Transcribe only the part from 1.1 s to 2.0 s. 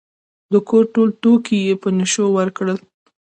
توکي یې په